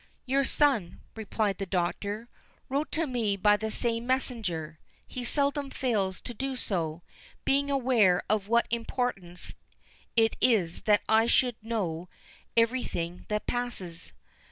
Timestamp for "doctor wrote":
1.67-2.91